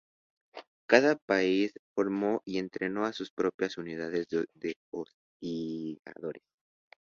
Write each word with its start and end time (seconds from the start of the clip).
Cada 0.87 1.15
país 1.15 1.73
formó 1.93 2.41
y 2.43 2.57
entrenó 2.57 3.05
a 3.05 3.13
sus 3.13 3.29
propias 3.29 3.77
unidades 3.77 4.27
de 4.55 4.73
hostigadores. 4.91 6.41